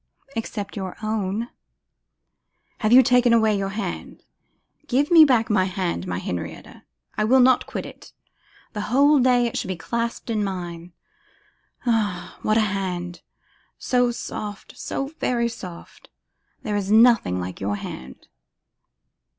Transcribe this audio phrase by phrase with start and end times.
[0.35, 1.49] 'Except your own.'
[2.83, 4.23] 'You have taken away your hand.
[4.87, 6.85] Give me back my hand, my Henrietta.
[7.19, 8.11] I will not quit it.
[8.73, 10.91] The whole day it shall be clasped in mine.
[11.85, 12.39] Ah!
[12.41, 13.21] what a hand!
[13.77, 16.09] so soft, so very soft!
[16.63, 18.27] There is nothing like your hand.